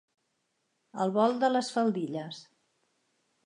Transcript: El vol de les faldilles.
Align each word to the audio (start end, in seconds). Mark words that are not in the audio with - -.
El 1.05 1.13
vol 1.19 1.37
de 1.45 1.51
les 1.57 1.71
faldilles. 1.77 2.43